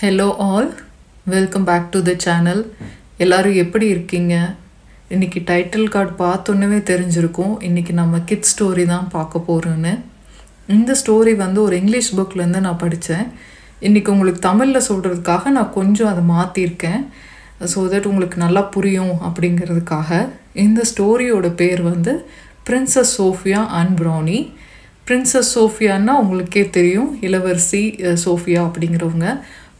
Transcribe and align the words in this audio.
Hello 0.00 0.26
all 0.46 0.68
welcome 1.32 1.66
back 1.66 1.84
to 1.90 1.98
the 2.06 2.12
channel 2.24 2.62
எல்லோரும் 3.22 3.58
எப்படி 3.62 3.86
இருக்கீங்க? 3.92 4.34
இன்னைக்கு 5.14 5.40
டைட்டில் 5.50 5.92
கார்டு 5.94 6.12
பார்த்தோன்னே 6.22 6.78
தெரிஞ்சிருக்கும். 6.90 7.52
இன்றைக்கி 7.68 7.92
நம்ம 8.00 8.20
கிட் 8.30 8.48
ஸ்டோரி 8.50 8.84
தான் 8.90 9.06
பார்க்க 9.14 9.44
போகிறோன்னு 9.48 9.92
இந்த 10.76 10.96
ஸ்டோரி 11.02 11.34
வந்து 11.44 11.60
ஒரு 11.66 11.76
இங்கிலீஷ் 11.80 12.10
புக்லேருந்து 12.18 12.64
நான் 12.66 12.82
படித்தேன் 12.82 13.24
இன்றைக்கி 13.88 14.12
உங்களுக்கு 14.16 14.42
தமிழில் 14.48 14.86
சொல்கிறதுக்காக 14.88 15.54
நான் 15.58 15.72
கொஞ்சம் 15.78 16.10
அதை 16.12 16.24
மாற்றிருக்கேன் 16.34 17.00
ஸோ 17.72 17.86
தட் 17.94 18.10
உங்களுக்கு 18.12 18.44
நல்லா 18.46 18.64
புரியும் 18.76 19.16
அப்படிங்கிறதுக்காக. 19.28 20.10
இந்த 20.66 20.82
ஸ்டோரியோட 20.92 21.50
பேர் 21.62 21.82
வந்து 21.92 22.14
princess 22.70 23.16
Sophia 23.20 23.62
and 23.80 23.94
Brownie 24.02 24.40
princess 25.08 25.50
சோஃபியான்னா 25.56 26.12
உங்களுக்கே 26.22 26.70
தெரியும். 26.78 27.10
இளவரசி 27.28 27.84
சோஃபியா 28.22 28.60
அப்படிங்கிறவங்க. 28.68 29.28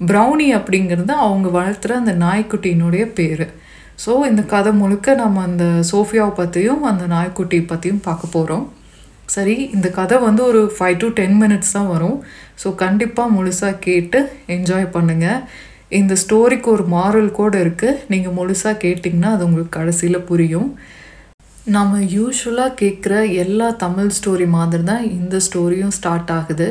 ப்ரௌனி 0.01 0.49
அப்படிங்கிறது 0.59 1.13
அவங்க 1.27 1.49
வளர்த்துற 1.59 1.93
அந்த 2.03 2.15
நாய்க்குட்டியினுடைய 2.25 3.05
பேர். 3.19 3.47
ஸோ 4.05 4.13
இந்த 4.31 4.43
கதை 4.53 4.71
முழுக்க 4.81 5.15
நம்ம 5.21 5.43
அந்த 5.49 5.65
சோஃபியாவை 5.91 6.33
பற்றியும் 6.39 6.83
அந்த 6.91 7.05
நாய்க்குட்டி 7.13 7.59
பற்றியும் 7.73 8.07
பார்க்க 8.07 8.35
போகிறோம் 8.37 8.65
சரி 9.35 9.55
இந்த 9.77 9.89
கதை 9.99 10.17
வந்து 10.25 10.43
ஒரு 10.51 10.63
ஃபைவ் 10.77 10.97
டு 11.03 11.09
டென் 11.19 11.37
மினிட்ஸ் 11.43 11.77
தான் 11.77 11.93
வரும். 11.93 12.19
ஸோ 12.63 12.69
கண்டிப்பாக 12.83 13.35
முழுசாக 13.37 13.81
கேட்டு 13.87 14.19
என்ஜாய் 14.57 14.89
பண்ணுங்கள் 14.97 15.41
இந்த 15.99 16.15
ஸ்டோரிக்கு 16.23 16.69
ஒரு 16.75 16.85
மாரல் 16.97 17.31
கூட 17.39 17.55
இருக்குது 17.65 18.01
நீங்கள் 18.13 18.37
முழுசாக 18.39 18.81
கேட்டிங்கன்னா 18.85 19.31
அது 19.35 19.47
உங்களுக்கு 19.49 19.77
கடைசியில் 19.79 20.27
புரியும். 20.31 20.69
நம்ம 21.77 22.01
யூஸ்வலாக 22.17 22.77
கேட்குற 22.83 23.15
எல்லா 23.45 23.69
தமிழ் 23.85 24.11
ஸ்டோரி 24.19 24.47
மாதிரி 24.57 24.85
தான் 24.91 25.05
இந்த 25.19 25.37
ஸ்டோரியும் 25.47 25.95
ஸ்டார்ட் 25.99 26.33
ஆகுது. 26.39 26.69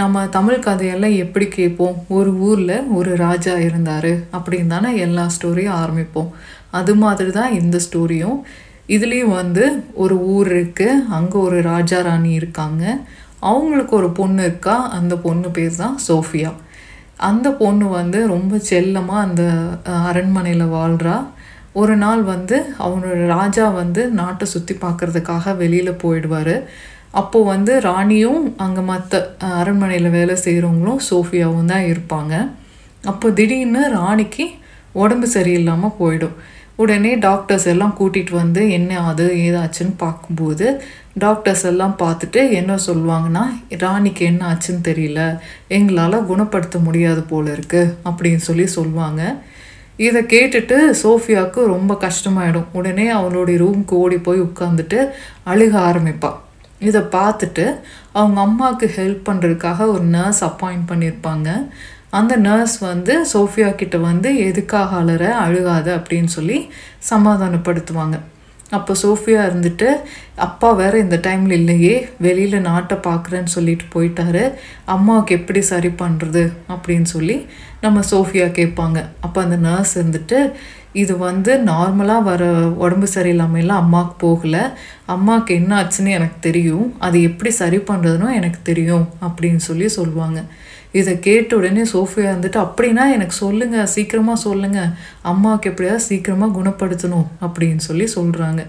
நம்ம 0.00 0.20
தமிழ் 0.34 0.62
கதையெல்லாம் 0.66 1.14
எப்படி 1.22 1.46
கேட்போம்? 1.56 1.96
ஒரு 2.16 2.30
ஊரில் 2.48 2.86
ஒரு 2.98 3.10
ராஜா 3.22 3.54
இருந்தார் 3.64 4.12
அப்படின்னு 4.36 4.72
தானே 4.74 4.90
எல்லா 5.06 5.24
ஸ்டோரியும் 5.34 5.78
ஆரம்பிப்போம். 5.80 6.30
அது 6.78 6.92
மாதிரி 7.02 7.30
தான் 7.30 7.56
இந்த 7.58 7.78
ஸ்டோரியும் 7.86 8.38
இதுலேயும் 8.94 9.34
வந்து 9.40 9.64
ஒரு 10.02 10.16
ஊர் 10.34 10.48
இருக்குது 10.52 11.02
அங்கே 11.16 11.36
ஒரு 11.46 11.58
ராஜா 11.68 11.98
ராணி 12.06 12.32
இருக்காங்க. 12.40 12.84
அவங்களுக்கு 13.50 13.94
ஒரு 14.00 14.10
பொண்ணு 14.20 14.42
இருக்கா? 14.48 14.76
அந்த 14.98 15.16
பொண்ணு 15.26 15.50
பேர் 15.58 15.76
தான் 15.82 15.98
சோஃபியா. 16.08 16.52
அந்த 17.30 17.50
பொண்ணு 17.62 17.88
வந்து 17.98 18.20
ரொம்ப 18.34 18.60
செல்லமாக 18.70 19.26
அந்த 19.26 19.44
அரண்மனையில் 20.08 20.74
வாழ்கிறா 20.78 21.16
ஒரு 21.80 21.94
நாள் 22.04 22.22
வந்து 22.32 22.56
அவனோட 22.86 23.20
ராஜா 23.36 23.66
வந்து 23.82 24.02
நாட்டை 24.20 24.46
சுற்றி 24.54 24.74
பார்க்குறதுக்காக 24.86 25.54
வெளியில் 25.60 26.00
போயிடுவார். 26.02 26.56
அப்போது 27.20 27.48
வந்து 27.52 27.72
ராணியும் 27.88 28.42
அங்கே 28.64 28.82
மற்ற 28.90 29.20
அரண்மனையில் 29.58 30.14
வேலை 30.16 30.34
செய்கிறவங்களும் 30.44 31.02
சோஃபியாவும் 31.10 31.70
தான் 31.72 31.86
இருப்பாங்க. 31.92 32.34
அப்போ 33.10 33.26
திடீர்னு 33.38 33.82
ராணிக்கு 33.98 34.44
உடம்பு 35.02 35.26
சரியில்லாமல் 35.34 35.96
போயிடும். 36.00 36.36
உடனே 36.82 37.12
டாக்டர்ஸ் 37.26 37.66
எல்லாம் 37.72 37.96
கூட்டிகிட்டு 37.98 38.34
வந்து 38.42 38.62
என்ன 38.76 39.00
அது 39.10 39.24
ஏதாச்சுன்னு 39.46 39.94
பார்க்கும்போது 40.02 40.66
டாக்டர்ஸ் 41.24 41.64
எல்லாம் 41.70 41.96
பார்த்துட்டு 42.02 42.40
என்ன 42.60 42.76
சொல்லுவாங்கன்னா 42.86 43.42
ராணிக்கு 43.82 44.22
என்ன 44.30 44.42
ஆச்சுன்னு 44.50 44.82
தெரியல. 44.88 45.20
எங்களால் 45.78 46.26
குணப்படுத்த 46.30 46.78
முடியாது 46.86 47.22
போல 47.32 47.44
இருக்குது 47.56 47.92
அப்படின்னு 48.08 48.42
சொல்லி 48.48 48.66
சொல்லுவாங்க. 48.78 49.22
இதை 50.06 50.22
கேட்டுட்டு 50.34 50.76
சோஃபியாவுக்கு 51.02 51.60
ரொம்ப 51.74 51.92
கஷ்டமாயிடும். 52.06 52.70
உடனே 52.78 53.06
அவளுடைய 53.18 53.58
ரூம்க்கு 53.64 53.94
ஓடி 54.04 54.18
போய் 54.28 54.46
உட்காந்துட்டு 54.48 55.00
அழுக 55.52 55.74
ஆரம்பிப்பாள் 55.88 56.38
இதை 56.88 57.00
பார்த்துட்டு 57.16 57.66
அவங்க 58.18 58.38
அம்மாவுக்கு 58.46 58.86
ஹெல்ப் 58.98 59.26
பண்ணுறதுக்காக 59.28 59.86
ஒரு 59.94 60.04
நர்ஸ் 60.16 60.42
அப்பாயிண்ட் 60.50 60.86
பண்ணியிருப்பாங்க 60.90 61.48
அந்த 62.18 62.34
நர்ஸ் 62.46 62.76
வந்து 62.90 63.14
சோஃபியா 63.32 63.68
கிட்ட 63.74 63.96
வந்து 64.10 64.30
எதுக்காக 64.48 64.96
அலற 65.02 65.24
அழுகாத 65.44 65.88
அப்படின்னு 65.98 66.30
சொல்லி 66.38 66.58
சமாதானப்படுத்துவாங்க. 67.10 68.16
அப்போ 68.76 68.92
சோஃபியா 69.02 69.40
இருந்துட்டு 69.48 69.88
அப்பா 70.46 70.68
வேற 70.80 70.94
இந்த 70.98 71.16
டைமில் 71.26 71.56
இல்லையே 71.60 71.94
வெளியில் 72.26 72.66
நாட்டை 72.68 72.96
பார்க்குறேன்னு 73.06 73.50
சொல்லிட்டு 73.56 73.86
போயிட்டாரு. 73.94 74.44
அம்மாவுக்கு 74.94 75.32
எப்படி 75.38 75.60
சரி 75.72 75.90
பண்ணுறது 76.02 76.44
அப்படின்னு 76.74 77.08
சொல்லி 77.14 77.36
நம்ம 77.84 78.00
சோஃபியா 78.10 78.46
கேட்பாங்க. 78.58 78.98
அப்போ 79.20 79.38
அந்த 79.46 79.58
நர்ஸ் 79.68 79.94
இருந்துட்டு 79.98 80.38
இது 80.92 81.18
வந்து 81.18 81.52
நார்மலாக 81.58 82.22
வர 82.22 82.44
உடம்பு 82.84 83.08
சரியில்லாமலாம் 83.14 83.82
அம்மாவுக்கு 83.82 84.16
போகலை. 84.24 84.62
அம்மாவுக்கு 85.06 85.54
என்ன 85.54 85.72
ஆச்சுன்னு 85.82 86.16
எனக்கு 86.18 86.38
தெரியும். 86.40 86.94
அது 86.98 87.22
எப்படி 87.22 87.50
சரி 87.50 87.76
பண்ணுறதுனும் 87.76 88.36
எனக்கு 88.38 88.58
தெரியும் 88.62 89.06
அப்படின்னு 89.26 89.56
சொல்லி 89.56 89.88
சொல்லுவாங்க. 89.88 90.40
இதை 90.92 91.18
கேட்ட 91.18 91.56
உடனே 91.56 91.82
சோஃபியா 91.82 92.30
வந்துட்டு 92.34 92.58
அப்படின்னா 92.64 93.04
எனக்கு 93.16 93.34
சொல்லுங்கள் 93.34 93.86
சீக்கிரமாக 93.86 94.40
சொல்லுங்கள் 94.40 94.90
அம்மாவுக்கு 95.22 95.70
எப்படியாவது 95.70 96.06
சீக்கிரமாக 96.08 96.56
குணப்படுத்தணும் 96.58 97.28
அப்படின்னு 97.40 97.82
சொல்லி 97.88 98.08
சொல்கிறாங்க 98.14 98.62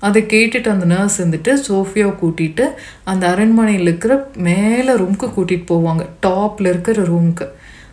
அதை 0.00 0.22
கேட்டுட்டு 0.22 0.68
அந்த 0.68 0.84
நர்ஸ் 0.84 1.22
வந்துட்டு 1.22 1.52
சோஃபியாவை 1.68 2.12
கூட்டிகிட்டு 2.22 2.64
அந்த 3.04 3.28
அரண்மனையில் 3.28 3.80
இருக்கிற 3.80 4.30
மேலே 4.36 4.92
ரூம்க்கு 4.92 5.28
கூட்டிகிட்டு 5.36 5.70
போவாங்க. 5.72 6.02
டாப்பில் 6.26 6.66
இருக்கிற 6.66 7.02
ரூம்க்கு 7.02 7.46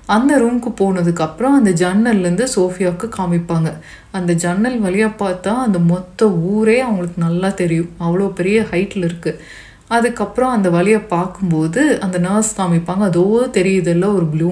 அந்த 0.05 0.31
ரூமுக்கு 0.41 0.71
போனதுக்கப்புறம் 0.81 1.55
அந்த 1.57 1.71
ஜன்னல்லேருந்து 1.81 2.45
சோஃபியாவுக்கு 2.55 3.07
காமிப்பாங்க. 3.17 3.69
அந்த 4.11 4.33
ஜன்னல் 4.33 4.79
வழியாக 4.79 5.17
பார்த்தா 5.23 5.53
அந்த 5.66 5.79
மொத்த 5.91 6.29
ஊரே 6.31 6.79
அவங்களுக்கு 6.79 7.21
நல்லா 7.21 7.49
தெரியும். 7.61 7.89
அவ்வளோ 7.99 8.27
பெரிய 8.39 8.59
ஹைட்டில் 8.71 9.07
இருக்குது 9.09 9.39
அதுக்கப்புறம் 9.88 10.53
அந்த 10.57 10.69
வழியை 10.69 10.99
பார்க்கும்போது 10.99 11.81
அந்த 12.05 12.17
நர்ஸ் 12.17 12.53
காமிப்பாங்க. 12.59 13.03
அதோ 13.11 13.25
தெரியுதுல்ல 13.57 14.05
ஒரு 14.17 14.25
ப்ளூ 14.25 14.51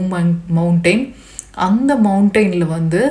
மவுண்டெயின் 0.57 1.05
அந்த 1.67 1.95
மவுண்டெயினில் 1.95 2.73
வந்து 2.77 3.01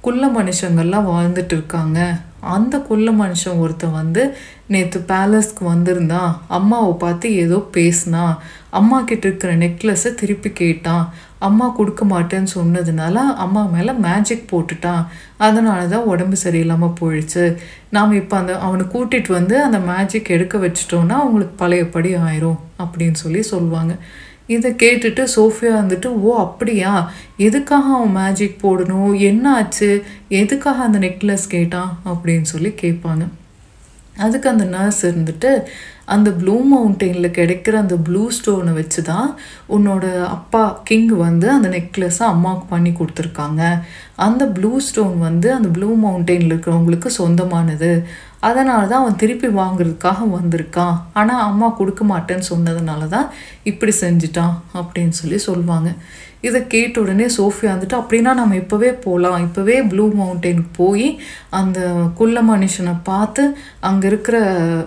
குள்ள 0.00 0.24
மனுஷங்கள்லாம் 0.38 1.10
வாழ்ந்துட்டு 1.14 1.54
இருக்காங்க. 1.58 2.00
அந்த 2.40 2.74
குள்ள 2.78 3.10
மனுஷன் 3.10 3.60
ஒருத்தன் 3.62 3.96
வந்து 4.00 4.22
நேற்று 4.66 5.04
பேலஸ்க்கு 5.08 5.62
வந்திருந்தான். 5.64 6.42
அம்மாவை 6.48 6.92
பார்த்து 6.92 7.34
ஏதோ 7.34 7.58
பேசினா. 7.76 8.24
அம்மா 8.70 9.00
கிட்ட 9.00 9.26
இருக்கிற 9.26 9.56
நெக்லஸை 9.56 10.14
திருப்பி 10.14 10.50
கேட்டான். 10.50 11.14
அம்மா 11.38 11.68
கொடுக்க 11.68 12.04
மாட்டேன்னு 12.04 12.46
சொன்னதுனால 12.54 13.14
அம்மா 13.14 13.64
மேலே 13.64 13.92
மேஜிக் 13.92 14.48
போட்டுட்டான். 14.50 15.06
அதனால 15.36 15.86
தான் 15.86 16.04
உடம்பு 16.04 16.36
சரியில்லாமல் 16.44 16.94
போயிடுச்சு. 17.00 17.56
நாம் 17.90 18.12
இப்போ 18.12 18.36
அந்த 18.36 18.58
அவனை 18.58 18.86
கூட்டிகிட்டு 18.86 19.32
வந்து 19.32 19.64
அந்த 19.64 19.78
மேஜிக் 19.78 20.28
எடுக்க 20.28 20.58
வச்சிட்டோன்னா 20.58 21.08
அவங்களுக்கு 21.08 21.54
பழையபடி 21.56 22.14
ஆயிரும் 22.14 22.58
அப்படின்னு 22.78 23.12
சொல்லி 23.12 23.42
சொல்லுவாங்க. 23.42 23.96
இதை 24.46 24.70
கேட்டுட்டு 24.70 25.26
சோஃபியா 25.36 25.72
வந்துட்டு 25.80 26.06
ஓ 26.06 26.36
அப்படியா? 26.38 27.12
எதுக்காக 27.36 27.94
அவன் 27.94 28.12
மேஜிக் 28.12 28.66
போடணும்? 28.66 29.18
என்ன 29.18 29.54
ஆச்சு 29.54 30.04
எதுக்காக 30.28 30.82
அந்த 30.82 30.98
நெக்லஸ் 30.98 31.48
கேட்டான்? 31.48 31.98
அப்படின்னு 32.04 32.42
சொல்லி 32.42 32.68
கேட்பாங்க. 32.68 33.26
அதுக்கு 34.24 34.46
அந்த 34.52 34.64
நர்ஸ் 34.74 35.00
இருந்துட்டு 35.10 35.52
அந்த 36.14 36.28
ப்ளூ 36.40 36.54
மவுண்டெயினில் 36.70 37.36
கிடைக்கிற 37.38 37.74
அந்த 37.84 37.96
ப்ளூ 38.06 38.20
ஸ்டோனை 38.36 38.72
வச்சு 38.78 39.00
தான் 39.08 39.28
உன்னோட 39.76 40.04
அப்பா 40.36 40.62
கிங் 40.88 41.10
வந்து 41.26 41.46
அந்த 41.54 41.68
நெக்லஸை 41.74 42.24
அம்மாவுக்கு 42.34 42.66
பண்ணி 42.70 42.90
கொடுத்துருக்காங்க. 43.00 43.62
அந்த 44.26 44.44
ப்ளூ 44.56 44.70
ஸ்டோன் 44.86 45.16
வந்து 45.26 45.48
அந்த 45.56 45.68
ப்ளூ 45.76 45.88
மவுண்டெயினில் 46.04 46.52
இருக்கிறவங்களுக்கு 46.52 47.10
சொந்தமானது. 47.20 47.90
அதனால 48.48 48.80
தான் 48.90 49.02
அவன் 49.02 49.20
திருப்பி 49.22 49.48
வாங்குறதுக்காக 49.60 50.28
வந்திருக்கான். 50.38 50.96
ஆனால் 51.20 51.44
அம்மா 51.50 51.68
கொடுக்க 51.80 52.02
மாட்டேன்னு 52.12 52.48
சொன்னதுனால 52.52 53.08
தான் 53.16 53.28
இப்படி 53.72 53.94
செஞ்சிட்டான் 54.04 54.56
அப்படின்னு 54.80 55.16
சொல்லி 55.20 55.40
சொல்லுவாங்க. 55.48 55.90
இதை 56.40 56.66
கேட்ட 56.66 57.00
உடனே 57.00 57.26
சோஃபியா 57.26 57.70
வந்துட்டு 57.74 57.96
அப்படின்னா 58.00 58.32
நம்ம 58.40 58.54
இப்போவே 58.54 58.90
போகலாம் 59.00 59.38
இப்போவே 59.46 59.88
ப்ளூ 59.88 60.04
மவுண்டெயினுக்கு 60.12 60.70
போய் 60.76 61.18
அந்த 61.50 61.78
குள்ள 62.14 62.42
மனுஷனை 62.42 62.94
பார்த்து 63.02 63.56
அங்கே 63.80 64.06
இருக்கிற 64.06 64.36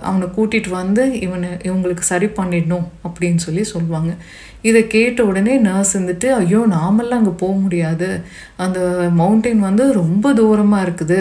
அவனை 0.01 0.27
கூட்டிகிட்டு 0.27 0.69
வந்து 0.69 1.19
இவனை 1.19 1.49
இவங்களுக்கு 1.49 1.99
சரி 1.99 2.25
பண்ணிடணும். 2.25 2.87
அப்படின்னு 3.07 3.35
சொல்லி 3.35 3.63
சொல்லுவாங்க. 3.63 4.13
இதை 4.61 4.81
கேட்ட 4.87 5.19
உடனே 5.29 5.55
நர்ஸ் 5.67 5.93
வந்துட்டு 5.97 6.27
ஐயோ 6.39 6.59
நாமெல்லாம் 6.75 7.19
அங்கே 7.21 7.33
போக 7.43 7.53
முடியாது. 7.63 8.09
அந்த 8.65 8.79
மவுண்டெயின் 9.19 9.61
வந்து 9.67 9.85
ரொம்ப 9.93 10.33
தூரமாக 10.39 10.85
இருக்குது. 10.87 11.19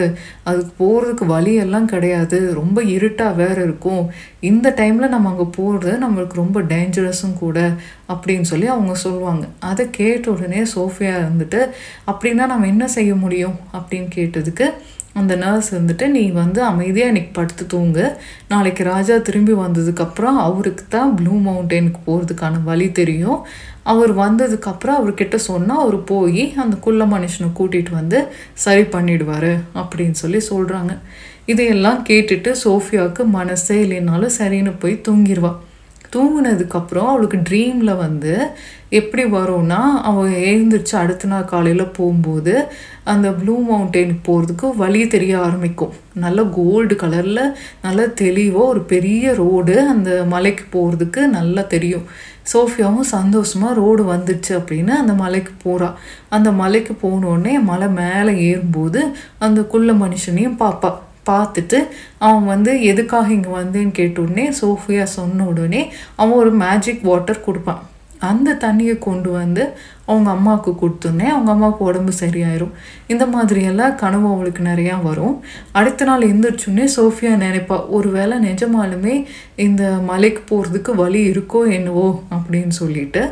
அதுக்கு 0.50 0.72
போகிறதுக்கு 0.82 1.26
வழியெல்லாம் 1.26 1.88
கிடையாது. 1.92 2.40
ரொம்ப 2.60 2.82
இருட்டாக 2.96 3.38
வேறு 3.40 3.60
இருக்கும். 3.68 4.02
இந்த 4.50 4.74
டைமில் 4.80 5.14
நம்ம 5.14 5.30
அங்கே 5.32 5.46
போகிறது 5.58 5.92
நம்மளுக்கு 6.04 6.40
ரொம்ப 6.42 6.60
டேஞ்சரஸும் 6.74 7.38
கூட 7.44 7.58
அப்படின்னு 8.12 8.48
சொல்லி 8.52 8.68
அவங்க 8.74 8.94
சொல்லுவாங்க. 9.06 9.44
அதை 9.70 9.84
கேட்ட 9.90 10.30
உடனே 10.30 10.62
சோஃபியா 10.76 11.14
இருந்துட்டு 11.22 11.60
அப்படின்னா 12.12 12.46
நம்ம 12.52 12.66
என்ன 12.66 12.88
செய்ய 12.98 13.14
முடியும்? 13.24 13.58
அப்படின்னு 13.78 14.10
கேட்டதுக்கு 14.18 14.68
அந்த 15.14 15.36
நர்ஸ் 15.36 15.70
வந்துட்டு 15.74 16.06
நீ 16.06 16.30
வந்து 16.30 16.62
அமைதியாக 16.62 17.10
இன்றைக்கி 17.12 17.32
படுத்து 17.32 17.64
தூங்கு. 17.66 18.04
நாளைக்கு 18.48 18.84
ராஜா 18.84 19.16
திரும்பி 19.16 19.52
வந்ததுக்கப்புறம் 19.52 20.36
அவருக்கு 20.46 20.84
தான் 20.88 21.14
ப்ளூ 21.16 21.34
மவுண்டெயினுக்கு 21.46 22.00
போகிறதுக்கான 22.06 22.62
வழி 22.64 22.92
தெரியும். 22.92 23.40
அவர் 23.82 24.12
வந்ததுக்கப்புறம் 24.12 24.98
அவர்கிட்ட 25.00 25.36
சொன்னால் 25.48 25.78
அவர் 25.78 25.98
போய் 26.04 26.44
அந்த 26.56 26.76
குள்ள 26.76 27.04
மனுஷனை 27.04 27.48
கூட்டிகிட்டு 27.58 27.90
வந்து 27.90 28.20
சரி 28.54 28.82
பண்ணிடுவார் 28.82 29.52
அப்படின்னு 29.74 30.12
சொல்லி 30.12 30.42
சொல்கிறாங்க 30.50 30.94
இதையெல்லாம் 31.44 32.00
கேட்டுட்டு 32.08 32.50
சோஃபியாவுக்கு 32.64 33.24
மனசே 33.38 33.78
இல்லைனாலும் 33.86 34.36
சரின்னு 34.38 34.74
போய் 34.78 35.02
தூங்கிடுவா 35.08 35.52
தூங்கினதுக்கப்புறம் 36.16 37.08
அவளுக்கு 37.12 37.38
ட்ரீமில் 37.48 37.92
வந்து 37.96 38.34
எப்படி 38.98 39.24
வரும்னா 39.24 39.80
அவள் 40.10 40.30
எழுந்திரிச்சு 40.50 40.94
அடுத்த 40.96 41.28
நாள் 41.28 41.44
காலையில் 41.44 41.94
போகும்போது 41.96 42.54
அந்த 43.04 43.28
ப்ளூ 43.32 43.54
மவுண்டெயினுக்கு 43.68 44.24
போகிறதுக்கு 44.28 44.66
வழி 44.76 45.06
தெரிய 45.06 45.34
ஆரம்பிக்கும். 45.38 45.92
நல்ல 46.14 46.42
கோல்டு 46.56 46.94
கலரில் 46.94 47.44
நல்ல 47.82 48.06
தெளிவாக 48.22 48.70
ஒரு 48.72 48.82
பெரிய 48.82 49.34
ரோடு 49.34 49.76
அந்த 49.88 50.10
மலைக்கு 50.28 50.64
போகிறதுக்கு 50.74 51.26
நல்லா 51.36 51.62
தெரியும். 51.74 52.06
சோஃபியாவும் 52.52 53.10
சந்தோஷமாக 53.16 53.74
ரோடு 53.74 54.02
வந்துடுச்சு 54.12 54.52
அப்படின்னு 54.58 54.92
அந்த 55.02 55.12
மலைக்கு 55.12 55.52
போகிறா 55.64 55.88
அந்த 56.28 56.52
மலைக்கு 56.52 56.92
போனோடனே 57.02 57.54
மலை 57.62 57.88
மேலே 57.88 58.32
ஏறும்போது 58.48 59.02
அந்த 59.38 59.62
குள்ள 59.62 59.92
மனுஷனையும் 59.92 60.58
பார்ப்பா 60.62 60.90
பார்த்துட்டு 61.30 61.80
அவன் 62.18 62.50
வந்து 62.54 62.74
எதுக்காக 62.92 63.32
இங்கே 63.38 63.52
வந்தேன்னு 63.60 63.96
கேட்ட 64.00 64.26
உடனே 64.26 64.48
சோஃபியா 64.62 65.06
சொன்ன 65.18 65.46
உடனே 65.52 65.84
அவன் 66.16 66.40
ஒரு 66.42 66.52
மேஜிக் 66.64 67.06
வாட்டர் 67.10 67.46
கொடுப்பான். 67.46 67.84
அந்த 68.30 68.54
தண்ணியை 68.62 68.94
கொண்டு 69.04 69.30
வந்து 69.30 69.62
அவங்க 70.06 70.28
அம்மாவுக்கு 70.30 70.72
கொடுத்தோன்னே 70.80 71.26
அவங்க 71.34 71.50
அம்மாவுக்கு 71.52 71.82
உடம்பு 71.84 72.12
சரியாயிரும். 72.20 72.72
இந்த 73.12 73.24
மாதிரியெல்லாம் 73.26 73.94
கனவு 73.94 74.26
அவளுக்கு 74.32 74.62
நிறையா 74.62 74.96
வரும். 75.02 75.36
அடுத்த 75.78 76.08
நாள் 76.08 76.26
எழுந்திரிச்சோடனே 76.28 76.86
சோஃபியா 76.96 77.32
நினைப்பா 77.44 77.76
ஒருவேளை 77.88 78.36
நிஜமாலுமே 78.48 79.14
இந்த 79.66 79.84
மலைக்கு 80.10 80.42
போகிறதுக்கு 80.50 80.94
வழி 80.94 81.22
இருக்கோ 81.30 81.62
என்னவோ? 81.78 82.06
அப்படின்னு 82.36 82.76
சொல்லிட்டு 82.82 83.24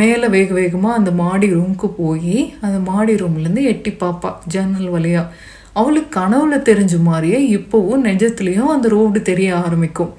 மேலே 0.00 0.28
வேக 0.36 0.50
வேகமாக 0.60 0.98
அந்த 1.00 1.10
மாடி 1.22 1.50
ரூமுக்கு 1.54 1.90
போய் 2.02 2.38
அந்த 2.60 2.80
மாடி 2.90 3.14
ரூம்லேருந்து 3.14 3.70
எட்டி 3.72 3.92
பார்ப்பா 4.00 4.32
ஜன்னல் 4.46 4.92
வழியா. 4.96 5.24
அவளுக்கு 5.72 6.20
கனவுல 6.20 6.56
தெரிஞ்ச 6.62 7.02
மாதிரியே 7.02 7.58
இப்போவும் 7.58 8.04
நிஜத்துலேயும் 8.04 8.74
அந்த 8.74 8.88
ரோடு 8.88 9.22
தெரிய 9.22 9.56
ஆரம்பிக்கும். 9.56 10.12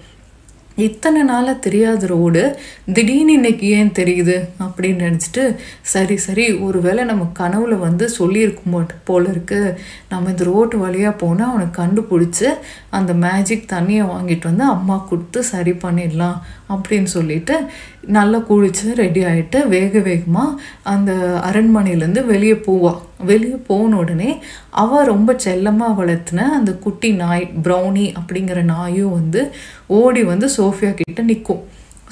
இத்தனை 0.78 1.24
நாளாக 1.24 1.60
தெரியாத 1.60 2.08
ரோடு 2.08 2.58
திடீர்னு 2.94 3.34
இன்னைக்கு 3.34 3.68
ஏன் 3.68 3.92
தெரியுது 3.92 4.48
அப்படின்னு 4.60 5.06
நினச்சிட்டு 5.08 5.56
சரி 5.82 6.18
சரி 6.18 6.54
ஒருவேளை 6.54 7.04
நம்ம 7.04 7.32
கனவுல 7.40 7.78
வந்து 7.80 8.10
சொல்லியிருக்கும் 8.20 8.88
போல 9.04 9.30
இருக்கு. 9.30 9.78
நம்ம 10.10 10.30
இந்த 10.30 10.44
ரோட்டு 10.44 10.78
வழியாக 10.78 11.16
போனால் 11.18 11.50
அவனை 11.50 11.68
கண்டுபிடிச்சி 11.78 12.48
அந்த 12.90 13.14
மேஜிக் 13.14 13.72
தண்ணியை 13.74 14.06
வாங்கிட்டு 14.06 14.44
வந்து 14.44 14.64
அம்மா 14.64 15.06
கொடுத்து 15.10 15.44
சரி 15.44 15.72
பண்ணிடலாம் 15.72 16.38
அப்படின்னு 16.70 17.04
சொல்லிட்டு 17.04 17.58
நல்லா 18.02 18.38
குளிச்சு 18.38 18.94
ரெடி 18.94 19.24
ஆகிட்டு 19.24 19.68
வேக 19.68 20.00
வேகமாக 20.00 20.60
அந்த 20.84 21.42
அரண்மனையிலேருந்து 21.52 22.26
வெளியே 22.26 22.54
போவாள் 22.54 23.00
வெளியே 23.24 23.56
போன 23.56 23.98
உடனே 23.98 24.44
அவள் 24.70 25.06
ரொம்ப 25.06 25.34
செல்லமாக 25.38 26.06
வளர்த்துன 26.06 26.38
அந்த 26.38 26.74
குட்டி 26.74 27.12
நாய் 27.12 27.52
ப்ரௌனி 27.64 28.14
அப்படிங்கிற 28.20 28.62
நாயும் 28.62 29.12
வந்து 29.12 29.52
ஓடி 29.88 30.24
வந்து 30.24 30.50
சோஃபியா 30.58 30.94
கிட்ட 30.94 31.22
நிற்கும் 31.22 31.64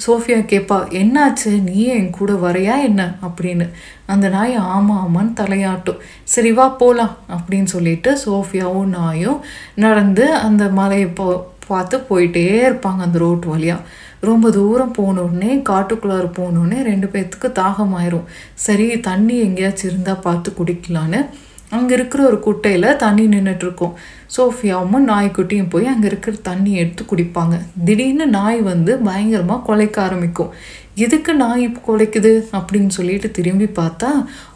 சோஃபியா 0.06 0.38
கேட்பா 0.50 0.76
என்னாச்சு? 1.00 1.62
நீ 1.62 1.84
என் 1.84 2.10
கூட 2.10 2.32
வரையா 2.32 2.82
என்ன? 2.82 3.14
அப்படின்னு. 3.26 3.70
அந்த 4.06 4.28
நாய் 4.28 4.54
ஆமாம் 4.54 5.02
ஆமான்னு 5.06 5.40
தலையாட்டும். 5.40 5.98
சரி 6.24 6.52
வா 6.52 6.68
போகலாம் 6.68 7.16
அப்படின்னு 7.28 7.64
சொல்லிட்டு 7.64 8.18
சோஃபியாவும் 8.24 8.84
நாயும் 8.84 9.40
நடந்து 9.74 10.34
அந்த 10.34 10.68
மலையை 10.68 11.06
போ 11.06 11.52
பார்த்து 11.66 11.98
போயிட்டே 11.98 12.44
இருப்பாங்க 12.68 13.00
அந்த 13.00 13.18
ரோட்டு 13.18 13.48
வழியாக 13.48 13.80
ரொம்ப 14.20 14.50
தூரம் 14.50 14.96
போனோடனே 14.98 15.52
காட்டுக்குள்ளார 15.68 16.26
போனோடனே 16.38 16.78
ரெண்டு 16.82 17.06
பேர்த்துக்கு 17.12 17.48
தாகமாயிரும். 17.60 18.26
சரி 18.66 19.00
தண்ணி 19.00 19.36
எங்கேயாச்சும் 19.38 19.90
இருந்தால் 19.90 20.24
பார்த்து 20.26 20.52
குடிக்கலான்னு. 20.58 21.20
அங்கே 21.70 21.94
இருக்கிற 21.94 22.20
ஒரு 22.24 22.38
குட்டையில் 22.46 22.96
தண்ணி 22.96 23.24
நின்றுட்டுருக்கோம் 23.26 23.96
சோஃபியாவும் 24.36 25.06
நாய்க்குட்டியும் 25.10 25.70
போய் 25.70 25.86
அங்கே 25.86 26.06
இருக்கிற 26.06 26.36
தண்ணி 26.42 26.72
எடுத்து 26.82 27.04
குடிப்பாங்க. 27.04 27.56
திடீர்னு 27.84 28.26
நாய் 28.26 28.60
வந்து 28.60 28.92
பயங்கரமாக 29.08 29.64
குலைக்க 29.68 30.02
ஆரம்பிக்கும். 30.02 30.50
எதுக்கு 30.94 31.32
நாய் 31.34 31.62
இப்போ 31.62 31.80
குலைக்குது? 31.88 32.32
அப்படின்னு 32.58 32.88
சொல்லிட்டு 32.88 33.30
திரும்பி 33.30 33.68
பார்த்தா 33.80 34.10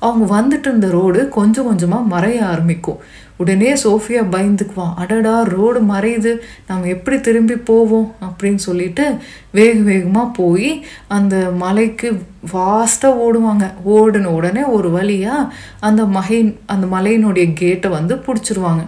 அவங்க 0.06 0.24
வந்துட்டு 0.38 0.68
இருந்த 0.68 0.90
ரோடு 0.90 1.28
கொஞ்சம் 1.28 1.64
கொஞ்சமாக 1.64 2.10
மறைய 2.14 2.40
ஆரம்பிக்கும். 2.52 3.00
உடனே 3.36 3.72
சோஃபியா 3.72 4.22
பயந்துக்குவான். 4.30 4.94
அடடா 4.94 5.42
ரோடு 5.42 5.82
மறையுது. 5.82 6.36
நாம் 6.68 6.84
எப்படி 6.84 7.20
திரும்பி 7.20 7.56
போவோம்? 7.56 8.14
அப்படின்னு 8.20 8.54
சொல்லிட்டு 8.54 9.16
வேக 9.50 9.80
வேகமாக 9.80 10.30
போய் 10.36 10.86
அந்த 11.06 11.50
மலைக்கு 11.50 12.22
வாஸ்ட்டாக 12.52 13.14
ஓடுவாங்க. 13.26 13.72
ஓடின 13.88 14.24
உடனே 14.24 14.62
ஒரு 14.62 14.90
வழியாக 14.90 15.52
அந்த 15.80 16.04
மகை 16.04 16.58
அந்த 16.66 16.86
மலையினுடைய 16.96 17.52
கேட்டை 17.54 17.90
வந்து 17.90 18.14
பிடிச்சிருவாங்க. 18.14 18.86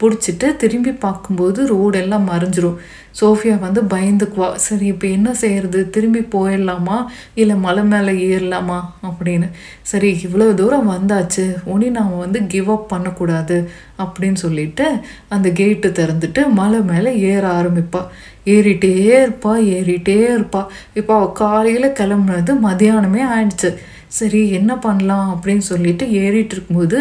பிடிச்சிட்டு 0.00 0.56
திரும்பி 0.56 0.92
பார்க்கும்போது 0.92 1.66
ரோடெல்லாம் 1.76 2.28
மறைஞ்சிரும். 2.32 2.76
சோஃபியா 3.20 3.58
வந்து 3.58 3.82
பயந்துக்குவா. 3.82 4.54
சரி 4.54 4.86
இப்போ 4.86 5.06
என்ன 5.06 5.34
செய்யறது? 5.34 5.90
திரும்பி 5.90 6.18
போயிடலாமா? 6.18 7.04
இல்லை 7.34 7.56
மலை 7.56 7.84
மேலே 7.84 8.36
ஏறலாமா? 8.36 8.80
அப்படின்னு. 9.02 9.50
சரி 9.82 10.20
இவ்வளோ 10.26 10.54
தூரம் 10.54 10.90
வந்தாச்சு. 10.90 11.54
உனி 11.64 11.90
நாம் 11.90 12.18
வந்து 12.18 12.46
கிவ் 12.46 12.70
அப் 12.70 12.88
பண்ணக்கூடாது 12.88 13.70
அப்படின்னு 13.98 14.34
சொல்லிட்டு 14.34 14.98
அந்த 15.28 15.50
கேட்டு 15.50 15.88
திறந்துட்டு 15.88 16.50
மலை 16.50 16.80
மேலே 16.80 17.18
ஏற 17.18 17.48
ஆரம்பிப்பா. 17.48 18.06
ஏறிட்டே 18.44 18.90
இருப்பா 19.24 19.54
ஏறிட்டே 19.74 20.24
இருப்பா. 20.36 20.66
இப்போ 20.92 21.14
அவள் 21.14 21.32
காலையில் 21.32 21.92
கிளம்புனது 21.92 22.56
மதியானமே 22.64 23.22
ஆயிடுச்சு. 23.36 23.76
சரி 24.18 24.40
என்ன 24.58 24.72
பண்ணலாம் 24.84 25.28
அப்படின்னு 25.32 25.66
சொல்லிட்டு 25.70 26.04
ஏறிட்டு 26.12 26.54
இருக்கும்போது 26.54 26.98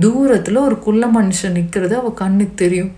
தூரத்தில் 0.00 0.64
ஒரு 0.66 0.78
குள்ள 0.78 1.06
மனுஷன் 1.06 1.56
நிற்கிறது 1.58 1.94
அவள் 1.96 2.20
கண்ணுக்கு 2.22 2.54
தெரியும். 2.54 2.92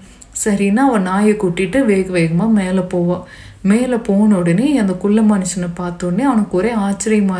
சரின்னா 0.44 0.82
அவள் 0.88 1.06
நாயை 1.08 1.34
கூட்டிட்டு 1.34 1.78
வேக 1.84 2.06
வேகமாக 2.10 2.56
மேலே 2.58 2.82
போவாள் 2.94 3.24
மேலே 3.70 3.96
போன 4.08 4.36
உடனே 4.38 4.66
அந்த 4.78 4.94
குள்ள 5.02 5.20
மனுஷனை 5.22 5.68
பார்த்தோடனே 5.76 6.24
அவனுக்கு 6.30 6.56
ஒரே 6.56 6.72
ஆச்சரியமா 6.86 7.36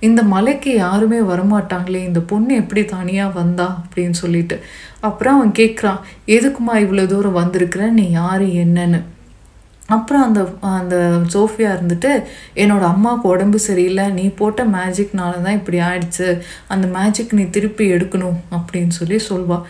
இந்த 0.00 0.20
மலைக்கு 0.22 0.70
யாருமே 0.74 1.18
வரமாட்டாங்களே 1.32 2.00
இந்த 2.06 2.20
பொண்ணு 2.20 2.54
எப்படி 2.54 2.84
தனியாக 2.84 3.36
வந்தா 3.38 3.66
அப்படின்னு 3.84 4.16
சொல்லிட்டு. 4.22 4.56
அப்புறம் 5.00 5.36
அவன் 5.36 5.54
கேட்குறான் 5.58 6.00
எதுக்குமா 6.26 6.74
இவ்வளோ 6.74 7.06
தூரம் 7.06 7.38
வந்திருக்கிறேன் 7.40 7.96
நீ 8.00 8.06
யார்? 8.10 8.44
என்னன்னு? 8.64 9.00
அப்புறம் 9.88 10.22
அந்த 10.22 10.40
அந்த 10.60 10.96
சோஃபியா 11.32 11.68
இருந்துட்டு 11.74 12.10
என்னோடய 12.54 12.92
அம்மாவுக்கு 12.94 13.28
உடம்பு 13.28 13.58
சரியில்லை 13.58 14.10
நீ 14.10 14.28
போட்ட 14.30 14.64
மேஜிக்னால 14.66 15.42
தான் 15.42 15.56
இப்படி 15.56 15.78
ஆயிடுச்சு. 15.80 16.28
அந்த 16.68 16.86
மேஜிக் 16.86 17.34
நீ 17.34 17.44
திருப்பி 17.50 17.92
எடுக்கணும் 17.92 18.38
அப்படின்னு 18.50 18.88
சொல்லி 18.88 19.20
சொல்வாள் 19.28 19.64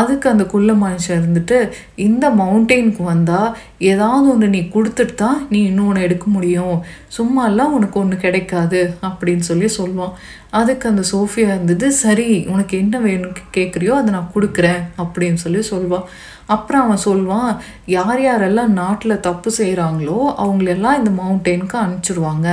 அதுக்கு 0.00 0.26
அந்த 0.30 0.44
குள்ள 0.44 0.72
மனுஷன் 0.82 1.18
இருந்துட்டு 1.20 1.58
இந்த 2.06 2.24
மவுண்டெயினுக்கு 2.40 3.04
வந்தால் 3.04 3.50
ஏதாவது 3.90 4.26
ஒன்று 4.32 4.48
நீ 4.48 4.60
கொடுத்துட்டு 4.74 5.14
தான் 5.14 5.40
நீ 5.50 5.60
இன்னொன்று 5.70 6.04
எடுக்க 6.06 6.26
முடியும். 6.30 6.76
சும்மாலாம் 7.18 7.74
உனக்கு 7.76 7.98
ஒன்று 8.00 8.16
கிடைக்காது 8.16 8.82
அப்படின்னு 9.08 9.44
சொல்லி 9.50 9.70
சொல்லுவான். 9.78 10.14
அதுக்கு 10.50 10.84
அந்த 10.88 11.02
சோஃபியா 11.12 11.48
இருந்தது 11.52 11.86
சரி 12.04 12.28
உனக்கு 12.54 12.74
என்ன 12.78 12.96
வேணும்னு 12.98 13.42
கேட்குறியோ 13.56 13.92
அதை 13.98 14.10
நான் 14.12 14.34
கொடுக்குறேன் 14.34 14.82
அப்படின்னு 15.02 15.38
சொல்லி 15.44 15.62
சொல்வான் 15.70 16.06
அப்புறம் 16.46 16.82
அவன் 16.84 17.02
சொல்வான் 17.06 17.50
யார் 17.86 18.20
யாரெல்லாம் 18.22 18.72
நாட்டில் 18.72 19.20
தப்பு 19.20 19.50
செய்கிறாங்களோ 19.58 20.18
அவங்களெல்லாம் 20.42 20.98
இந்த 20.98 21.10
மவுண்டெயினுக்கு 21.18 21.76
அனுப்பிச்சிடுவாங்க 21.80 22.48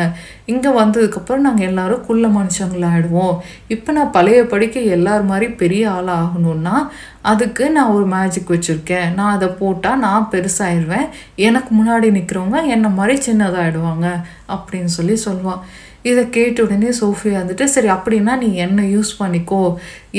இங்கே 0.45 0.71
வந்ததுக்கப்புறம் 0.79 1.45
நாங்கள் 1.47 1.67
எல்லாரும் 1.67 2.05
குள்ள 2.05 2.27
மனுஷங்களாகிடுவோம் 2.29 3.35
இப்போ 3.67 3.91
நான் 3.91 4.11
பழைய 4.11 4.41
படிக்க 4.45 4.79
எல்லார் 4.95 5.23
மாதிரி 5.23 5.47
பெரிய 5.53 5.83
ஆளாக 5.89 6.21
ஆகணும்னா 6.21 6.75
அதுக்கு 7.21 7.69
நான் 7.69 7.91
ஒரு 7.91 8.05
மேஜிக் 8.05 8.49
வச்சுருக்கேன். 8.49 9.13
நான் 9.13 9.35
அதை 9.35 9.47
போட்டால் 9.47 9.99
நான் 9.99 10.27
பெருசாகிடுவேன் 10.31 11.09
எனக்கு 11.35 11.71
முன்னாடி 11.75 12.07
நிற்கிறவங்க 12.17 12.65
என்னை 12.65 12.89
மாதிரி 12.89 13.31
சின்னதாகிடுவாங்க 13.31 14.23
அப்படின்னு 14.47 14.91
சொல்லி 14.97 15.21
சொல்லுவான். 15.25 15.59
இதை 16.09 16.29
கேட்ட 16.29 16.63
உடனே 16.63 16.89
சோஃபியா 16.99 17.37
வந்துட்டு 17.39 17.65
சரி 17.73 17.87
அப்படின்னா 17.87 18.33
நீ 18.37 18.49
என்னை 18.65 18.83
யூஸ் 18.95 19.11
பண்ணிக்கோ? 19.21 19.61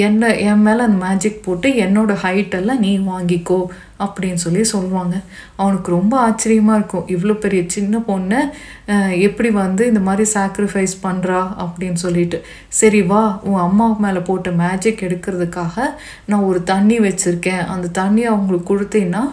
என்ன 0.06 0.32
என் 0.48 0.64
மேலே 0.66 0.80
அந்த 0.86 0.98
மேஜிக் 1.04 1.44
போட்டு 1.44 1.68
என்னோட 1.84 2.14
ஹைட்டெல்லாம் 2.24 2.82
நீ 2.84 2.90
வாங்கிக்கோ 2.98 3.60
அப்படின்னு 4.04 4.40
சொல்லி 4.42 4.62
சொல்லுவாங்க 4.72 5.14
அவனுக்கு 5.56 5.90
ரொம்ப 5.90 6.18
ஆச்சரியமாக 6.18 6.78
இருக்கும். 6.80 7.06
இவ்வளோ 7.14 7.34
பெரிய 7.44 7.62
சின்ன 7.66 7.98
பொண்ணு 8.10 8.40
எப்படி 9.26 9.50
வந்து 9.50 9.86
இந்த 9.86 10.02
மாதிரி 10.08 10.26
சாக்ரிஃபைஸ் 10.34 10.94
பண்ணுறா 11.06 11.40
அப்படின்னு 11.64 11.98
சொல்லிட்டு. 12.04 12.40
சரி 12.80 13.02
வா 13.02 13.22
உன் 13.42 13.62
அம்மா 13.68 13.86
மேலே 14.04 14.18
போட்ட 14.28 14.50
மேஜிக் 14.50 15.04
எடுக்கிறதுக்காக 15.08 15.88
நான் 16.26 16.46
ஒரு 16.50 16.62
தண்ணி 16.62 16.98
வச்சுருக்கேன். 16.98 17.64
அந்த 17.74 17.88
தண்ணி 18.00 18.24
அவங்களுக்கு 18.24 18.70
கொடுத்தீங்கன்னா 18.74 19.24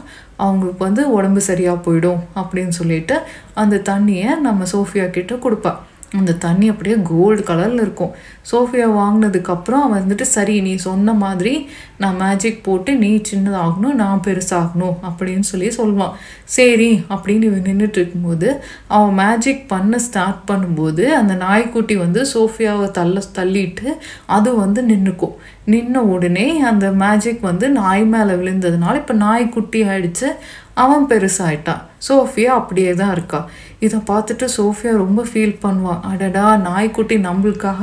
அவங்களுக்கு 0.45 0.81
வந்து 0.85 1.03
உடம்பு 1.17 1.41
சரியாக 1.41 1.83
போயிடும் 1.85 2.23
அப்படின்னு 2.39 2.73
சொல்லிட்டு 2.79 3.15
அந்த 3.53 3.81
தண்ணியை 3.91 4.31
நம்ம 4.47 4.65
சோஃபியா 4.73 5.09
கிட்ட 5.09 5.35
கொடுப்பேன் 5.35 5.79
அந்த 6.19 6.33
தண்ணி 6.33 6.69
அப்படியே 6.69 6.95
கோல்டு 7.03 7.41
கலரில் 7.41 7.81
இருக்கும். 7.85 8.11
சோஃபியா 8.51 8.85
வாங்கினதுக்கப்புறம் 8.99 9.83
அவன் 9.85 10.03
வந்துட்டு 10.03 10.21
சரி 10.21 10.61
நீ 10.61 10.75
சொன்ன 10.75 11.13
மாதிரி 11.13 11.69
நான் 11.97 12.15
மேஜிக் 12.15 12.63
போட்டு 12.63 12.95
நீ 12.95 13.21
சின்னதாகணும் 13.31 13.97
நான் 14.01 14.21
பெருசாகணும் 14.27 14.95
அப்படின்னு 15.09 15.39
சொல்லி 15.39 15.67
சொல்லுவான். 15.67 16.13
சரி 16.43 16.89
அப்படின்னு 17.09 17.49
இவன் 17.49 17.67
நின்றுட்டு 17.69 17.99
இருக்கும்போது 18.01 18.61
அவன் 18.87 19.13
மேஜிக் 19.13 19.67
பண்ண 19.67 19.99
ஸ்டார்ட் 19.99 20.41
பண்ணும்போது 20.51 21.05
அந்த 21.19 21.33
நாய்க்குட்டி 21.33 21.95
வந்து 21.95 22.23
சோஃபியாவை 22.33 22.91
தள்ள 22.91 23.21
தள்ளிட்டு 23.39 23.87
அது 24.25 24.55
வந்து 24.55 24.83
நின்றுக்கும் 24.83 25.35
நின்ன 25.67 25.97
உடனே 25.97 26.59
அந்த 26.59 26.91
மேஜிக் 26.91 27.41
வந்து 27.41 27.69
நாய் 27.69 28.05
மேலே 28.05 28.33
விழுந்ததுனால 28.33 28.95
இப்போ 28.95 29.13
நாய்க்குட்டி 29.13 29.83
ஆயிடுச்சு. 29.83 30.29
அவன் 30.73 31.05
பெருசாயிட்டான். 31.05 31.81
சோஃபியா 32.07 32.51
அப்படியே 32.59 32.93
தான் 32.93 33.11
இருக்கா. 33.11 33.49
இதை 33.79 33.97
பார்த்துட்டு 34.07 34.45
சோஃபியா 34.57 34.91
ரொம்ப 34.97 35.21
ஃபீல் 35.23 35.55
பண்ணுவான் 35.63 35.99
அடடா 36.11 36.45
நாய்க்குட்டி 36.67 37.15
நம்மளுக்காக 37.25 37.81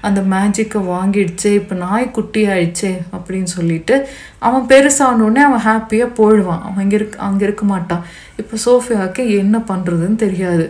அந்த 0.00 0.20
மேஜிக்கை 0.32 0.80
வாங்கிடுச்சே 0.92 1.52
இப்போ 1.54 1.74
நாய்க்குட்டி 1.74 2.42
ஆயிடுச்சே 2.46 2.92
அப்படின்னு 3.16 3.50
சொல்லிட்டு 3.56 3.96
அவன் 4.38 4.66
பெருசானோடனே 4.66 5.42
அவன் 5.48 5.66
ஹாப்பியாக 5.68 6.16
போயிடுவான். 6.18 6.64
அவன் 6.66 6.82
இங்கே 6.82 6.96
இருக்க 6.96 7.18
அங்கே 7.18 7.44
இருக்க 7.44 7.64
மாட்டான் 7.64 8.02
இப்போ 8.36 8.56
சோஃபியாவுக்கு 8.64 9.22
என்ன 9.38 9.58
பண்ணுறதுன்னு 9.70 10.16
தெரியாது. 10.16 10.66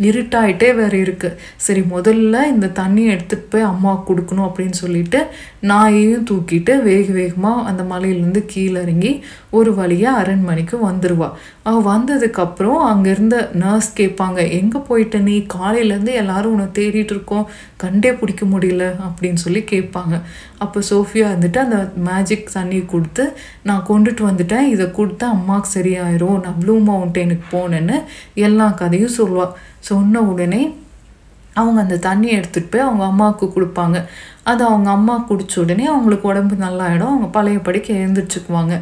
இருட்டாயிட்டே 0.00 0.74
வேற 0.74 0.96
இருக்கு. 0.96 1.28
சரி 1.56 1.80
முதல்ல 1.92 2.42
இந்த 2.46 2.66
தண்ணியை 2.80 3.08
எடுத்துட்டு 3.14 3.46
போய் 3.50 3.70
அம்மாவுக்கு 3.70 4.08
கொடுக்கணும் 4.10 4.48
அப்படின்னு 4.48 4.76
சொல்லிட்டு 4.82 5.20
நாயையும் 5.62 6.26
தூக்கிட்டு 6.30 6.82
வேக 6.82 7.06
வேகமாக 7.12 7.64
அந்த 7.70 7.82
மலையிலேருந்து 7.82 8.42
கீழே 8.46 8.78
இறங்கி 8.82 9.12
ஒரு 9.50 9.70
வழியாக 9.74 10.20
அரண்மனைக்கு 10.20 10.76
வந்துடுவா 10.86 11.28
வந்ததுக்கப்புறம் 11.72 12.78
அங்கேருந்த 12.90 13.54
நர்ஸ் 13.54 13.90
கேட்பாங்க 13.96 14.50
எங்கே 14.50 14.78
போயிட்ட 14.78 15.18
நீ? 15.20 15.46
காலையிலேருந்து 15.54 16.12
எல்லாரும் 16.12 16.50
உன்னை 16.50 16.66
தேடிட்டு 16.66 17.14
இருக்கோம். 17.14 17.46
கண்டே 17.76 18.12
பிடிக்க 18.12 18.46
முடியல 18.46 18.94
அப்படின்னு 19.08 19.34
சொல்லி 19.34 19.64
கேட்பாங்க. 19.70 20.20
அப்போ 20.58 20.80
சோஃபியா 20.90 21.26
வந்துட்டு 21.34 21.56
அந்த 21.56 21.92
மேஜிக் 21.94 22.50
தண்ணி 22.52 22.80
கொடுத்து 22.80 23.36
நான் 23.62 23.86
கொண்டுட்டு 23.88 24.22
வந்துட்டேன். 24.30 24.68
இதை 24.68 24.86
கொடுத்தா 24.86 25.24
அம்மாவுக்கு 25.24 25.80
சரியாயிரும். 25.80 26.40
நான் 26.40 26.58
ப்ளூ 26.58 26.78
மவுண்டனுக்கு 26.78 27.46
போனேன்னு 27.52 28.02
எல்லா 28.34 28.68
கதையும் 28.68 29.16
சொல்லுவாள் 29.18 29.56
சொன்ன 29.78 30.20
உடனே 30.20 30.74
அவங்க 31.60 31.78
அந்த 31.86 31.96
தண்ணியை 32.08 32.34
எடுத்துகிட்டு 32.40 32.72
போய் 32.72 32.86
அவங்க 32.88 33.04
அம்மாவுக்கு 33.10 33.46
கொடுப்பாங்க. 33.56 33.98
அது 34.50 34.62
அவங்க 34.68 34.88
அம்மா 34.96 35.14
குடிச்ச 35.30 35.54
உடனே 35.62 35.86
அவங்களுக்கு 35.92 36.28
உடம்பு 36.30 36.54
நல்லாயிடும். 36.64 37.10
அவங்க 37.14 37.28
பழையபடிக்கு 37.36 37.92
எழுந்திரிச்சுக்குவாங்க. 38.02 38.74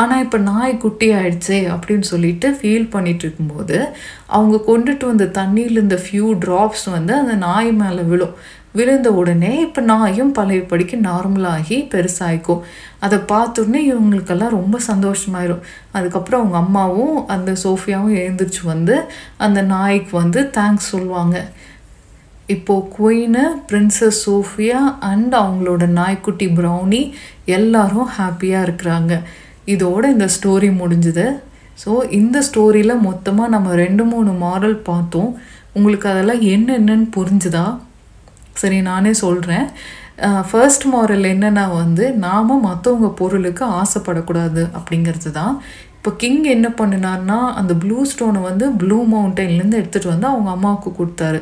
ஆனால் 0.00 0.22
இப்போ 0.24 0.38
நாய் 0.50 0.74
குட்டி 0.84 1.08
ஆயிடுச்சே 1.18 1.58
அப்படின்னு 1.74 2.06
சொல்லிட்டு 2.12 2.48
ஃபீல் 2.60 2.88
பண்ணிட்டு 2.94 3.24
இருக்கும்போது 3.26 3.76
அவங்க 4.38 4.56
கொண்டுட்டு 4.70 5.06
வந்த 5.12 5.28
தண்ணியில் 5.40 5.82
இந்த 5.84 5.98
ஃபியூ 6.04 6.28
ட்ராப்ஸ் 6.46 6.86
வந்து 6.96 7.14
அந்த 7.20 7.36
நாய் 7.46 7.70
மேலே 7.82 8.04
விழும். 8.12 8.34
விழுந்த 8.78 9.08
உடனே 9.20 9.50
இப்போ 9.64 9.80
நாயும் 9.88 10.30
பழையபடிக்கு 10.36 10.96
நார்மலாகி 11.08 11.76
பெருசாகிக்கும் 11.94 12.62
அதை 13.04 13.18
பார்த்தோன்னே 13.32 13.80
இவங்களுக்கெல்லாம் 13.90 14.54
ரொம்ப 14.58 14.76
சந்தோஷமாயிரும். 14.90 15.64
அதுக்கப்புறம் 15.96 16.40
அவங்க 16.40 16.58
அம்மாவும் 16.64 17.18
அந்த 17.34 17.52
சோஃபியாவும் 17.64 18.16
எழுந்திரிச்சு 18.22 18.62
வந்து 18.64 18.96
அந்த 19.46 19.62
நாய்க்கு 19.74 20.14
வந்து 20.22 20.42
தேங்க்ஸ் 20.58 20.92
சொல்லுவாங்க. 20.92 21.36
இப்போது 22.54 22.88
குயினு 22.96 23.44
பிரின்சஸ் 23.70 24.20
சோஃபியா 24.26 24.80
அண்ட் 25.10 25.34
அவங்களோட 25.42 25.86
நாய்க்குட்டி 25.98 26.46
ப்ரௌனி 26.58 27.02
எல்லாரும் 27.56 28.10
ஹாப்பியாக 28.18 28.66
இருக்கிறாங்க. 28.66 29.12
இதோட 29.74 30.02
இந்த 30.14 30.28
ஸ்டோரி 30.36 30.70
முடிஞ்சுது. 30.82 31.26
ஸோ 31.82 31.90
இந்த 32.20 32.38
ஸ்டோரியில் 32.48 33.02
மொத்தமாக 33.08 33.52
நம்ம 33.54 33.74
ரெண்டு 33.84 34.04
மூணு 34.12 34.32
மாடல் 34.44 34.76
பார்த்தோம். 34.90 35.30
உங்களுக்கு 35.76 36.06
அதெல்லாம் 36.12 36.42
என்னென்னு 36.54 37.08
புரிஞ்சுதா? 37.18 37.66
சரி 38.62 38.78
நானே 38.90 39.12
சொல்கிறேன் 39.24 39.66
ஃபர்ஸ்ட் 40.48 40.84
மாரல் 40.94 41.26
என்னென்னா 41.34 41.64
வந்து 41.82 42.04
நாம் 42.24 42.50
மற்றவங்க 42.66 43.08
பொருளுக்கு 43.20 43.64
ஆசைப்படக்கூடாது 43.80 44.62
அப்படிங்கிறது 44.78 45.30
தான். 45.38 45.54
இப்போ 45.98 46.10
கிங் 46.22 46.44
என்ன 46.54 46.68
பண்ணினார்னா 46.80 47.38
அந்த 47.60 47.72
ப்ளூ 47.82 47.98
ஸ்டோனை 48.10 48.40
வந்து 48.48 48.66
ப்ளூ 48.80 48.98
மவுண்டன்லேருந்து 49.12 49.80
எடுத்துகிட்டு 49.80 50.12
வந்து 50.12 50.26
அவங்க 50.30 50.50
அம்மாவுக்கு 50.56 50.90
கொடுத்தாரு. 50.98 51.40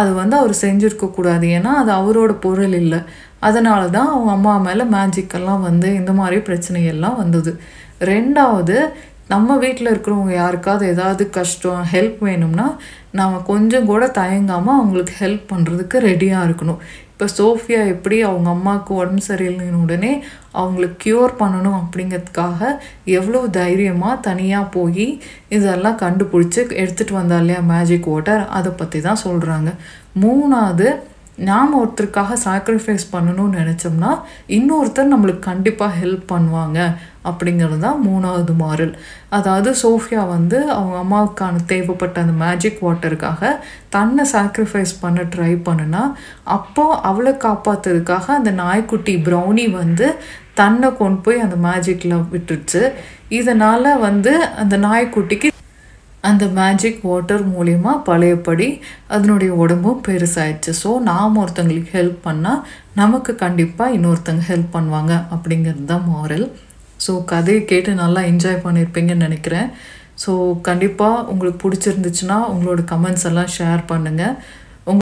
அது 0.00 0.10
வந்து 0.20 0.36
அவர் 0.40 0.54
செஞ்சுருக்கக்கூடாது 0.64 1.46
ஏன்னா 1.56 1.72
அது 1.82 1.90
அவரோட 2.00 2.32
பொருள் 2.46 2.76
இல்லை. 2.82 3.00
அதனால 3.48 3.82
தான் 3.96 4.10
அவங்க 4.12 4.30
அம்மா 4.36 4.52
மேலே 4.66 4.84
மேஜிக்கெல்லாம் 4.96 5.64
வந்து 5.68 5.88
இந்த 6.00 6.12
மாதிரி 6.20 6.38
பிரச்சனையெல்லாம் 6.48 7.18
வந்தது. 7.22 7.52
ரெண்டாவது 8.10 8.76
நம்ம 9.32 9.56
வீட்டில் 9.62 9.90
இருக்கிறவங்க 9.92 10.32
யாருக்காவது 10.34 10.84
ஏதாவது 10.94 11.22
கஷ்டம் 11.36 11.80
ஹெல்ப் 11.92 12.20
வேணும்னா 12.28 12.66
நாம் 13.18 13.36
கொஞ்சம் 13.50 13.88
கூட 13.90 14.04
தயங்காமல் 14.18 14.78
அவங்களுக்கு 14.78 15.14
ஹெல்ப் 15.22 15.46
பண்ணுறதுக்கு 15.52 15.96
ரெடியாக 16.08 16.46
இருக்கணும். 16.48 16.80
இப்போ 17.16 17.26
சோஃபியா 17.32 17.82
எப்படி 17.86 18.16
அவங்க 18.22 18.48
அம்மாவுக்கு 18.50 18.90
உடம்பு 18.94 19.22
சரியில்லைன்னு 19.28 19.78
உடனே 19.82 20.10
அவங்களுக்கு 20.52 20.96
க்யூர் 21.04 21.32
பண்ணணும் 21.38 21.78
அப்படிங்கிறதுக்காக 21.78 22.60
எவ்வளோ 23.10 23.40
தைரியமாக 23.54 24.16
தனியாக 24.20 24.72
போய் 24.74 25.06
இதெல்லாம் 25.48 25.96
கண்டுபிடிச்சி 26.02 26.60
எடுத்துகிட்டு 26.76 27.14
வந்தா 27.14 27.38
இல்லையா 27.38 27.60
மேஜிக் 27.66 28.08
வாட்டர் 28.08 28.42
அதை 28.50 28.72
பற்றி 28.72 29.00
தான் 29.00 29.22
சொல்கிறாங்க 29.24 29.72
மூணாவது 30.18 30.88
நாம் 31.48 31.72
ஒருத்தருக்காக 31.78 32.36
சாக்ரிஃபைஸ் 32.44 33.04
பண்ணணும்னு 33.12 33.58
நினச்சோம்னா 33.60 34.12
இன்னொருத்தர் 34.56 35.12
நம்மளுக்கு 35.12 35.42
கண்டிப்பாக 35.48 35.98
ஹெல்ப் 36.02 36.24
பண்ணுவாங்க. 36.32 36.78
அப்படிங்கிறது 37.28 37.78
தான் 37.78 38.00
மூணாவது 38.06 38.52
மாறல். 38.62 38.92
அதாவது 39.28 39.70
சோஃபியா 39.82 40.28
வந்து 40.28 40.58
அவங்க 40.76 40.96
அம்மாவுக்கான 41.04 41.64
தேவைப்பட்ட 41.72 42.24
அந்த 42.24 42.34
மேஜிக் 42.44 42.80
வாட்டருக்காக 42.86 43.50
தன்னை 43.96 44.24
சாக்ரிஃபைஸ் 44.32 44.94
பண்ண 45.00 45.22
ட்ரை 45.34 45.52
பண்ணுனா 45.68 46.02
அப்போ 46.56 46.86
அவளை 47.10 47.34
காப்பாற்றுறதுக்காக 47.46 48.26
அந்த 48.38 48.50
நாய்க்குட்டி 48.62 49.16
ப்ரௌனி 49.28 49.66
வந்து 49.70 50.08
தன்னை 50.54 50.88
கொண்டு 50.96 51.20
போய் 51.20 51.44
அந்த 51.46 51.56
மேஜிக்கில் 51.68 52.22
விட்டுருச்சு. 52.32 52.82
இதனால் 53.28 53.90
வந்து 53.98 54.32
அந்த 54.62 54.76
நாய்க்குட்டிக்கு 54.88 55.48
அந்த 56.28 56.44
மேஜிக் 56.58 57.00
வாட்டர் 57.08 57.44
மூலிமா 57.54 57.92
பழையபடி 58.08 58.68
அதனுடைய 59.14 59.50
உடம்பும் 59.62 60.00
பெருசாயிடுச்சு. 60.06 60.72
ஸோ 60.82 60.90
நாம் 61.10 61.40
ஒருத்தங்களுக்கு 61.42 61.92
ஹெல்ப் 61.98 62.20
பண்ணால் 62.28 62.62
நமக்கு 63.00 63.32
கண்டிப்பாக 63.44 63.96
இன்னொருத்தங்க 63.96 64.44
ஹெல்ப் 64.52 64.74
பண்ணுவாங்க 64.76 65.14
அப்படிங்கிறது 65.36 65.84
தான் 65.92 66.06
மாரல் 66.12 66.46
ஸோ 67.06 67.12
கதையை 67.32 67.62
கேட்டு 67.72 67.94
நல்லா 68.02 68.20
என்ஜாய் 68.32 68.64
பண்ணியிருப்பீங்கன்னு 68.66 69.26
நினைக்கிறேன். 69.28 69.68
ஸோ 70.22 70.32
கண்டிப்பாக 70.68 71.24
உங்களுக்கு 71.32 71.60
பிடிச்சிருந்துச்சுன்னா 71.64 72.38
உங்களோட 72.52 72.82
கமெண்ட்ஸ் 72.92 73.26
எல்லாம் 73.30 73.50
ஷேர் 73.56 73.82
பண்ணுங்கள் 73.90 74.36